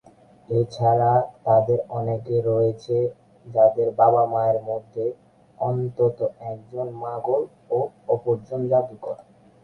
[0.49, 1.11] এছাড়া
[1.55, 2.97] আরো অনেকে রয়েছে
[3.47, 5.05] যাদের বাবা-মায়ের মধ্যে
[5.59, 6.17] অন্তত
[6.51, 7.41] একজন মাগল
[7.71, 7.77] ও
[8.09, 9.17] অপরজন জাদুকর।